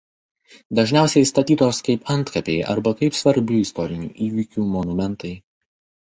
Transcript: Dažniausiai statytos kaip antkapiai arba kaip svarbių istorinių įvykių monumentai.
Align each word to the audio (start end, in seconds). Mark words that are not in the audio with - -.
Dažniausiai 0.77 1.27
statytos 1.29 1.81
kaip 1.87 2.09
antkapiai 2.13 2.65
arba 2.77 2.95
kaip 3.03 3.19
svarbių 3.19 3.61
istorinių 3.67 4.09
įvykių 4.31 4.67
monumentai. 4.79 5.33